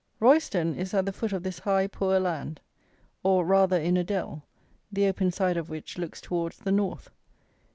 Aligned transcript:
Royston 0.19 0.73
is 0.73 0.95
at 0.95 1.05
the 1.05 1.13
foot 1.13 1.31
of 1.31 1.43
this 1.43 1.59
high 1.59 1.85
poor 1.85 2.19
land; 2.19 2.59
or, 3.21 3.45
rather 3.45 3.77
in 3.77 3.95
a 3.97 4.03
dell, 4.03 4.41
the 4.91 5.05
open 5.05 5.29
side 5.29 5.57
of 5.57 5.69
which 5.69 5.99
looks 5.99 6.19
towards 6.19 6.57
the 6.57 6.71
North. 6.71 7.11